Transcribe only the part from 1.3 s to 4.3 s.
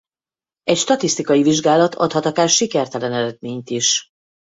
vizsgálat adhat akár sikertelen eredményt is.